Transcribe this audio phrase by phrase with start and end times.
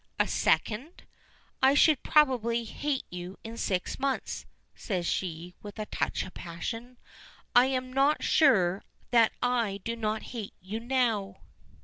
[0.19, 1.03] "A second?"
[1.61, 6.97] "I should probably hate you in six months," says she, with a touch of passion.
[7.55, 11.37] "I am not sure that I do not hate you now."